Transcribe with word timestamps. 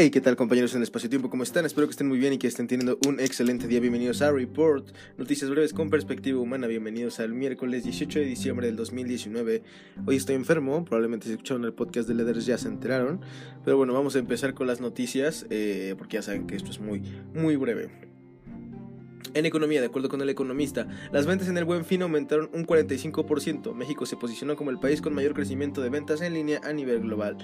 Hey, 0.00 0.10
¿qué 0.10 0.20
tal 0.20 0.36
compañeros 0.36 0.76
en 0.76 0.84
Espacio 0.84 1.10
Tiempo? 1.10 1.28
¿Cómo 1.28 1.42
están? 1.42 1.66
Espero 1.66 1.88
que 1.88 1.90
estén 1.90 2.06
muy 2.06 2.18
bien 2.18 2.32
y 2.32 2.38
que 2.38 2.46
estén 2.46 2.68
teniendo 2.68 3.00
un 3.08 3.18
excelente 3.18 3.66
día. 3.66 3.80
Bienvenidos 3.80 4.22
a 4.22 4.30
Report, 4.30 4.86
noticias 5.16 5.50
breves 5.50 5.72
con 5.72 5.90
perspectiva 5.90 6.38
humana. 6.38 6.68
Bienvenidos 6.68 7.18
al 7.18 7.34
miércoles 7.34 7.82
18 7.82 8.20
de 8.20 8.24
diciembre 8.24 8.68
del 8.68 8.76
2019. 8.76 9.64
Hoy 10.06 10.14
estoy 10.14 10.36
enfermo, 10.36 10.84
probablemente 10.84 11.26
si 11.26 11.32
escucharon 11.32 11.64
el 11.64 11.72
podcast 11.72 12.06
de 12.06 12.14
Leaders 12.14 12.46
ya 12.46 12.56
se 12.58 12.68
enteraron. 12.68 13.22
Pero 13.64 13.76
bueno, 13.76 13.92
vamos 13.92 14.14
a 14.14 14.20
empezar 14.20 14.54
con 14.54 14.68
las 14.68 14.80
noticias, 14.80 15.46
eh, 15.50 15.96
porque 15.98 16.18
ya 16.18 16.22
saben 16.22 16.46
que 16.46 16.54
esto 16.54 16.70
es 16.70 16.78
muy, 16.78 17.02
muy 17.34 17.56
breve. 17.56 17.90
En 19.34 19.46
economía, 19.46 19.80
de 19.80 19.88
acuerdo 19.88 20.08
con 20.08 20.20
el 20.20 20.28
economista, 20.28 20.86
las 21.10 21.26
ventas 21.26 21.48
en 21.48 21.58
el 21.58 21.64
buen 21.64 21.84
fin 21.84 22.02
aumentaron 22.02 22.50
un 22.54 22.64
45%. 22.64 23.74
México 23.74 24.06
se 24.06 24.16
posicionó 24.16 24.54
como 24.54 24.70
el 24.70 24.78
país 24.78 25.02
con 25.02 25.12
mayor 25.12 25.34
crecimiento 25.34 25.82
de 25.82 25.90
ventas 25.90 26.20
en 26.20 26.34
línea 26.34 26.60
a 26.62 26.72
nivel 26.72 27.00
global. 27.00 27.36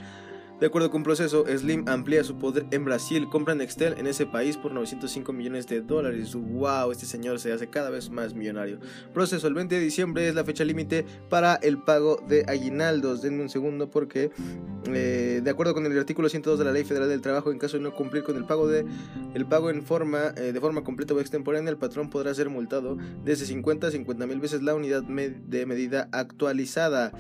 De 0.60 0.66
acuerdo 0.66 0.88
con 0.88 1.02
Proceso, 1.02 1.44
Slim 1.46 1.84
amplía 1.88 2.22
su 2.22 2.38
poder 2.38 2.66
en 2.70 2.84
Brasil, 2.84 3.28
compra 3.28 3.56
Nextel 3.56 3.98
en 3.98 4.06
ese 4.06 4.24
país 4.24 4.56
por 4.56 4.72
905 4.72 5.32
millones 5.32 5.66
de 5.66 5.80
dólares. 5.80 6.34
¡Wow! 6.34 6.92
Este 6.92 7.06
señor 7.06 7.40
se 7.40 7.52
hace 7.52 7.68
cada 7.68 7.90
vez 7.90 8.08
más 8.08 8.34
millonario. 8.34 8.78
Proceso, 9.12 9.48
el 9.48 9.54
20 9.54 9.74
de 9.74 9.80
diciembre 9.80 10.28
es 10.28 10.34
la 10.36 10.44
fecha 10.44 10.64
límite 10.64 11.04
para 11.28 11.56
el 11.56 11.78
pago 11.78 12.22
de 12.28 12.44
aguinaldos. 12.46 13.20
Denme 13.20 13.42
un 13.42 13.50
segundo 13.50 13.90
porque, 13.90 14.30
eh, 14.86 15.40
de 15.42 15.50
acuerdo 15.50 15.74
con 15.74 15.86
el 15.86 15.98
artículo 15.98 16.28
102 16.28 16.56
de 16.60 16.64
la 16.64 16.72
Ley 16.72 16.84
Federal 16.84 17.08
del 17.08 17.20
Trabajo, 17.20 17.50
en 17.50 17.58
caso 17.58 17.76
de 17.76 17.82
no 17.82 17.92
cumplir 17.92 18.22
con 18.22 18.36
el 18.36 18.44
pago 18.44 18.68
de 18.68 18.86
el 19.34 19.46
pago 19.46 19.70
en 19.70 19.82
forma 19.82 20.34
eh, 20.36 20.52
de 20.52 20.60
forma 20.60 20.84
completa 20.84 21.14
o 21.14 21.20
extemporánea, 21.20 21.70
el 21.70 21.78
patrón 21.78 22.10
podrá 22.10 22.32
ser 22.32 22.48
multado 22.48 22.96
desde 23.24 23.44
50 23.44 23.88
a 23.88 23.90
50 23.90 24.26
mil 24.28 24.38
veces 24.38 24.62
la 24.62 24.74
unidad 24.76 25.02
de 25.02 25.66
medida 25.66 26.08
actualizada. 26.12 27.12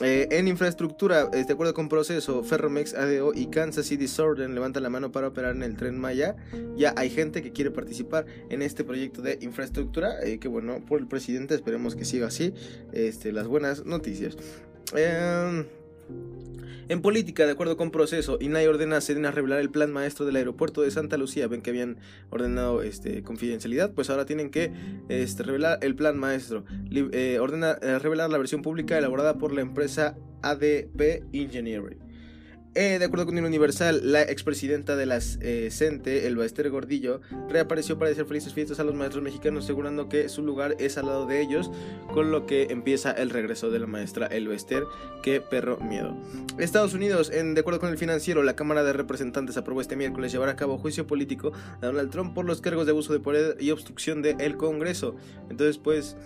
Eh, 0.00 0.28
en 0.30 0.48
infraestructura, 0.48 1.28
eh, 1.32 1.44
de 1.44 1.52
acuerdo 1.52 1.74
con 1.74 1.88
proceso, 1.88 2.42
Ferromex, 2.42 2.94
ADO 2.94 3.32
y 3.34 3.46
Kansas 3.46 3.86
City 3.86 4.08
Southern 4.08 4.54
levantan 4.54 4.82
la 4.82 4.88
mano 4.88 5.12
para 5.12 5.28
operar 5.28 5.54
en 5.54 5.62
el 5.62 5.76
tren 5.76 5.98
Maya. 5.98 6.36
Ya 6.76 6.94
hay 6.96 7.10
gente 7.10 7.42
que 7.42 7.52
quiere 7.52 7.70
participar 7.70 8.24
en 8.48 8.62
este 8.62 8.82
proyecto 8.82 9.20
de 9.20 9.38
infraestructura. 9.42 10.14
Eh, 10.22 10.38
que 10.38 10.48
bueno, 10.48 10.82
por 10.86 11.00
el 11.00 11.06
presidente, 11.06 11.54
esperemos 11.54 11.96
que 11.96 12.04
siga 12.04 12.28
así. 12.28 12.54
Este, 12.92 13.32
las 13.32 13.46
buenas 13.46 13.84
noticias. 13.84 14.36
Eh, 14.96 15.64
en 16.90 17.02
política, 17.02 17.46
de 17.46 17.52
acuerdo 17.52 17.76
con 17.76 17.92
proceso, 17.92 18.36
INAI 18.40 18.66
ordena 18.66 18.96
a 18.96 19.00
Sedena 19.00 19.30
revelar 19.30 19.60
el 19.60 19.70
plan 19.70 19.92
maestro 19.92 20.26
del 20.26 20.34
aeropuerto 20.34 20.82
de 20.82 20.90
Santa 20.90 21.16
Lucía. 21.16 21.46
Ven 21.46 21.62
que 21.62 21.70
habían 21.70 21.98
ordenado 22.30 22.82
este, 22.82 23.22
confidencialidad, 23.22 23.92
pues 23.92 24.10
ahora 24.10 24.26
tienen 24.26 24.50
que 24.50 24.72
este, 25.08 25.44
revelar 25.44 25.78
el 25.82 25.94
plan 25.94 26.18
maestro. 26.18 26.64
Eh, 26.90 27.38
ordena 27.40 27.78
eh, 27.80 28.00
revelar 28.00 28.28
la 28.28 28.38
versión 28.38 28.62
pública 28.62 28.98
elaborada 28.98 29.38
por 29.38 29.52
la 29.52 29.60
empresa 29.60 30.16
ADP 30.42 31.22
Engineering. 31.32 32.09
Eh, 32.76 33.00
de 33.00 33.04
acuerdo 33.04 33.26
con 33.26 33.36
el 33.36 33.44
Universal, 33.44 34.12
la 34.12 34.22
expresidenta 34.22 34.94
de 34.94 35.04
las 35.04 35.40
eh, 35.42 35.70
CENTE, 35.72 36.28
el 36.28 36.36
Baester 36.36 36.70
Gordillo, 36.70 37.20
reapareció 37.48 37.98
para 37.98 38.10
decir 38.10 38.26
felices 38.26 38.54
fiestas 38.54 38.78
a 38.78 38.84
los 38.84 38.94
maestros 38.94 39.24
mexicanos, 39.24 39.64
asegurando 39.64 40.08
que 40.08 40.28
su 40.28 40.42
lugar 40.42 40.76
es 40.78 40.96
al 40.96 41.06
lado 41.06 41.26
de 41.26 41.40
ellos, 41.40 41.72
con 42.14 42.30
lo 42.30 42.46
que 42.46 42.68
empieza 42.70 43.10
el 43.10 43.30
regreso 43.30 43.70
de 43.72 43.80
la 43.80 43.88
maestra 43.88 44.28
El 44.28 44.46
Baester, 44.46 44.84
que 45.24 45.40
perro 45.40 45.78
miedo. 45.78 46.16
Estados 46.58 46.94
Unidos, 46.94 47.32
en, 47.32 47.54
de 47.54 47.62
acuerdo 47.62 47.80
con 47.80 47.90
el 47.90 47.98
financiero, 47.98 48.44
la 48.44 48.54
Cámara 48.54 48.84
de 48.84 48.92
Representantes 48.92 49.56
aprobó 49.56 49.80
este 49.80 49.96
miércoles 49.96 50.30
llevar 50.30 50.48
a 50.48 50.54
cabo 50.54 50.78
juicio 50.78 51.08
político 51.08 51.50
a 51.82 51.86
Donald 51.86 52.10
Trump 52.12 52.34
por 52.34 52.44
los 52.44 52.60
cargos 52.60 52.86
de 52.86 52.92
abuso 52.92 53.12
de 53.12 53.18
poder 53.18 53.56
y 53.58 53.72
obstrucción 53.72 54.22
del 54.22 54.56
Congreso. 54.56 55.16
Entonces, 55.50 55.76
pues, 55.76 56.16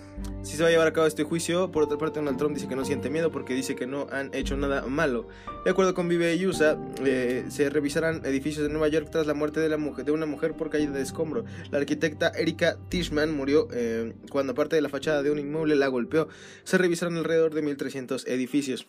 si 0.42 0.58
se 0.58 0.62
va 0.62 0.68
a 0.68 0.72
llevar 0.72 0.88
a 0.88 0.92
cabo 0.92 1.06
este 1.06 1.24
juicio, 1.24 1.72
por 1.72 1.84
otra 1.84 1.96
parte, 1.96 2.20
Donald 2.20 2.36
Trump 2.36 2.54
dice 2.54 2.68
que 2.68 2.76
no 2.76 2.84
siente 2.84 3.08
miedo 3.08 3.32
porque 3.32 3.54
dice 3.54 3.74
que 3.74 3.86
no 3.86 4.08
han 4.12 4.34
hecho 4.34 4.58
nada 4.58 4.86
malo. 4.86 5.26
De 5.64 5.70
acuerdo 5.70 5.94
con 5.94 6.06
Vive 6.06 6.33
Eh, 6.34 7.44
se 7.48 7.70
revisarán 7.70 8.22
edificios 8.24 8.66
de 8.66 8.72
Nueva 8.72 8.88
York 8.88 9.08
tras 9.10 9.26
la 9.26 9.34
muerte 9.34 9.60
de, 9.60 9.68
la 9.68 9.76
mujer, 9.76 10.04
de 10.04 10.12
una 10.12 10.26
mujer 10.26 10.54
por 10.54 10.70
caída 10.70 10.92
de 10.92 11.02
escombro. 11.02 11.44
La 11.70 11.78
arquitecta 11.78 12.28
Erika 12.28 12.76
Tishman 12.88 13.34
murió 13.34 13.68
eh, 13.72 14.14
cuando 14.30 14.54
parte 14.54 14.76
de 14.76 14.82
la 14.82 14.88
fachada 14.88 15.22
de 15.22 15.30
un 15.30 15.38
inmueble 15.38 15.76
la 15.76 15.88
golpeó. 15.88 16.28
Se 16.64 16.78
revisarán 16.78 17.16
alrededor 17.16 17.54
de 17.54 17.62
1.300 17.62 18.26
edificios. 18.26 18.86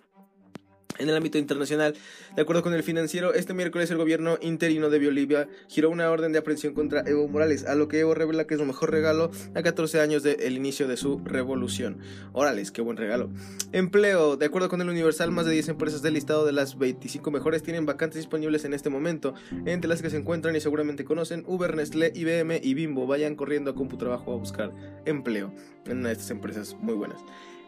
En 0.97 1.09
el 1.09 1.15
ámbito 1.15 1.37
internacional, 1.37 1.93
de 2.35 2.41
acuerdo 2.41 2.63
con 2.63 2.73
el 2.73 2.83
financiero, 2.83 3.33
este 3.33 3.53
miércoles 3.53 3.91
el 3.91 3.97
gobierno 3.97 4.37
interino 4.41 4.89
de 4.89 5.03
Bolivia 5.03 5.49
giró 5.67 5.89
una 5.89 6.09
orden 6.09 6.31
de 6.31 6.39
aprehensión 6.39 6.73
contra 6.73 7.01
Evo 7.01 7.27
Morales, 7.27 7.65
a 7.65 7.75
lo 7.75 7.87
que 7.87 7.99
Evo 7.99 8.13
revela 8.13 8.47
que 8.47 8.53
es 8.53 8.59
su 8.59 8.65
mejor 8.65 8.91
regalo 8.91 9.29
a 9.55 9.61
14 9.61 9.99
años 9.99 10.23
del 10.23 10.55
inicio 10.55 10.87
de 10.87 10.95
su 10.95 11.19
revolución. 11.23 11.99
Órales, 12.31 12.71
qué 12.71 12.81
buen 12.81 12.95
regalo. 12.95 13.29
Empleo, 13.73 14.37
de 14.37 14.45
acuerdo 14.45 14.69
con 14.69 14.81
el 14.81 14.89
Universal, 14.89 15.31
más 15.31 15.45
de 15.45 15.51
10 15.51 15.69
empresas 15.69 16.01
del 16.01 16.13
listado 16.13 16.45
de 16.45 16.53
las 16.53 16.77
25 16.77 17.29
mejores 17.29 17.61
tienen 17.61 17.85
vacantes 17.85 18.17
disponibles 18.17 18.63
en 18.63 18.73
este 18.73 18.89
momento, 18.89 19.33
entre 19.65 19.89
las 19.89 20.01
que 20.01 20.09
se 20.09 20.17
encuentran 20.17 20.55
y 20.55 20.61
seguramente 20.61 21.03
conocen 21.03 21.43
Uber, 21.45 21.75
Nestlé, 21.75 22.13
IBM 22.15 22.59
y 22.63 22.73
Bimbo. 22.73 23.05
Vayan 23.05 23.35
corriendo 23.35 23.71
a 23.71 23.75
CompuTrabajo 23.75 24.33
a 24.33 24.37
buscar 24.37 24.71
empleo 25.05 25.53
en 25.85 25.99
una 25.99 26.09
de 26.09 26.13
estas 26.13 26.31
empresas 26.31 26.75
muy 26.79 26.93
buenas. 26.93 27.19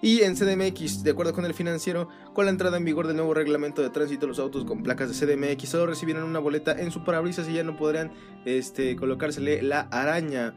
Y 0.02 0.22
en 0.22 0.36
CDMX, 0.36 1.04
de 1.04 1.12
acuerdo 1.12 1.34
con 1.34 1.46
el 1.46 1.54
financiero, 1.54 2.08
con 2.34 2.46
la 2.46 2.52
entrada 2.52 2.78
en 2.78 2.86
vigor 2.86 3.08
del 3.08 3.16
nuevo 3.16 3.34
reglamento 3.34 3.82
de 3.82 3.90
tránsito, 3.90 4.28
los 4.28 4.40
autos 4.40 4.64
con 4.64 4.84
placas 4.84 5.10
de 5.10 5.36
CDMX 5.36 5.70
solo 5.70 5.88
recibirán 5.88 6.24
una 6.24 6.40
boleta 6.40 6.80
en 6.80 6.92
su 6.92 7.04
parabrisas 7.04 7.50
y 7.50 7.54
ya 7.54 7.64
no 7.64 7.76
podrán 7.76 8.12
este, 8.46 8.96
colocársele 8.96 9.62
la 9.64 9.82
araña. 9.92 10.54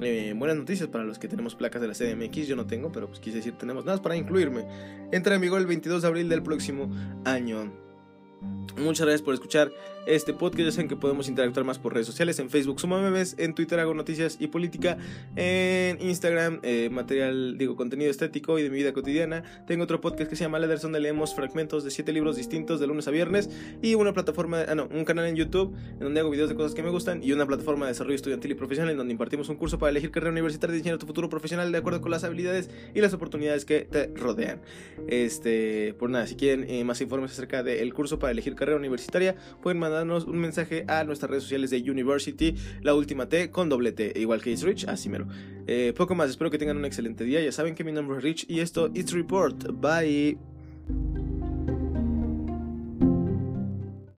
Eh, 0.00 0.32
buenas 0.36 0.56
noticias 0.56 0.88
para 0.88 1.04
los 1.04 1.18
que 1.18 1.28
tenemos 1.28 1.54
placas 1.54 1.80
de 1.80 1.88
la 1.88 1.94
CDMX, 1.94 2.46
yo 2.46 2.56
no 2.56 2.66
tengo, 2.66 2.90
pero 2.90 3.08
pues 3.08 3.20
quise 3.20 3.38
decir 3.38 3.56
tenemos 3.58 3.84
nada 3.84 4.00
para 4.00 4.16
incluirme. 4.16 4.66
Entra 5.12 5.34
en 5.34 5.40
vigor 5.40 5.60
el 5.60 5.66
22 5.66 6.02
de 6.02 6.08
abril 6.08 6.28
del 6.28 6.42
próximo 6.42 6.90
año. 7.24 7.83
Muchas 8.76 9.06
gracias 9.06 9.22
por 9.22 9.34
escuchar 9.34 9.72
este 10.06 10.34
podcast. 10.34 10.64
Ya 10.64 10.72
saben 10.72 10.88
que 10.88 10.96
podemos 10.96 11.28
interactuar 11.28 11.64
más 11.64 11.78
por 11.78 11.94
redes 11.94 12.06
sociales. 12.06 12.38
En 12.38 12.50
Facebook 12.50 12.80
sumo 12.80 13.00
memes, 13.00 13.36
en 13.38 13.54
Twitter 13.54 13.78
hago 13.78 13.94
noticias 13.94 14.36
y 14.40 14.48
política, 14.48 14.98
en 15.36 16.00
Instagram 16.02 16.60
eh, 16.62 16.90
material, 16.90 17.56
digo, 17.56 17.76
contenido 17.76 18.10
estético 18.10 18.58
y 18.58 18.62
de 18.62 18.70
mi 18.70 18.78
vida 18.78 18.92
cotidiana. 18.92 19.44
Tengo 19.66 19.84
otro 19.84 20.00
podcast 20.00 20.28
que 20.28 20.36
se 20.36 20.44
llama 20.44 20.58
Leather, 20.58 20.80
donde 20.80 21.00
leemos 21.00 21.34
fragmentos 21.34 21.84
de 21.84 21.90
siete 21.90 22.12
libros 22.12 22.36
distintos 22.36 22.80
de 22.80 22.86
lunes 22.86 23.06
a 23.08 23.12
viernes 23.12 23.48
y 23.80 23.94
una 23.94 24.12
plataforma, 24.12 24.64
ah 24.68 24.74
no, 24.74 24.88
un 24.92 25.04
canal 25.04 25.26
en 25.26 25.36
YouTube 25.36 25.74
en 25.92 26.00
donde 26.00 26.20
hago 26.20 26.30
videos 26.30 26.48
de 26.48 26.56
cosas 26.56 26.74
que 26.74 26.82
me 26.82 26.90
gustan 26.90 27.22
y 27.22 27.32
una 27.32 27.46
plataforma 27.46 27.86
de 27.86 27.92
desarrollo 27.92 28.16
estudiantil 28.16 28.50
y 28.50 28.54
profesional 28.54 28.90
en 28.90 28.98
donde 28.98 29.12
impartimos 29.12 29.48
un 29.48 29.56
curso 29.56 29.78
para 29.78 29.90
elegir 29.90 30.10
carrera 30.10 30.32
universitaria 30.32 30.74
y 30.74 30.78
diseñar 30.78 30.98
tu 30.98 31.06
futuro 31.06 31.28
profesional 31.28 31.70
de 31.70 31.78
acuerdo 31.78 32.00
con 32.00 32.10
las 32.10 32.24
habilidades 32.24 32.70
y 32.92 33.00
las 33.00 33.14
oportunidades 33.14 33.64
que 33.64 33.82
te 33.82 34.08
rodean. 34.08 34.60
Este, 35.08 35.94
por 35.94 36.10
nada, 36.10 36.26
si 36.26 36.34
quieren 36.34 36.68
eh, 36.68 36.84
más 36.84 37.00
informes 37.00 37.32
acerca 37.32 37.62
del 37.62 37.94
curso 37.94 38.18
para 38.18 38.33
elegir 38.34 38.54
carrera 38.54 38.78
universitaria, 38.78 39.34
pueden 39.62 39.78
mandarnos 39.78 40.24
un 40.24 40.38
mensaje 40.38 40.84
a 40.88 41.04
nuestras 41.04 41.30
redes 41.30 41.44
sociales 41.44 41.70
de 41.70 41.78
University, 41.78 42.54
la 42.82 42.94
última 42.94 43.28
T 43.28 43.50
con 43.50 43.68
doble 43.68 43.92
T, 43.92 44.12
igual 44.16 44.42
que 44.42 44.50
It's 44.50 44.62
Rich, 44.62 44.86
así 44.88 45.08
mero. 45.08 45.26
Eh, 45.66 45.92
poco 45.96 46.14
más, 46.14 46.30
espero 46.30 46.50
que 46.50 46.58
tengan 46.58 46.76
un 46.76 46.84
excelente 46.84 47.24
día. 47.24 47.40
Ya 47.42 47.52
saben 47.52 47.74
que 47.74 47.84
mi 47.84 47.92
nombre 47.92 48.18
es 48.18 48.22
Rich 48.22 48.46
y 48.48 48.60
esto 48.60 48.90
es 48.94 49.12
Report. 49.12 49.68
Bye. 49.72 50.53